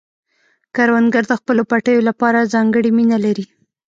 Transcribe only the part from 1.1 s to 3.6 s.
د خپلو پټیو لپاره ځانګړې مینه لري